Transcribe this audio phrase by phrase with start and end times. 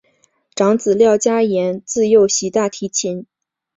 [0.55, 3.27] 长子廖嘉言自幼习大提琴。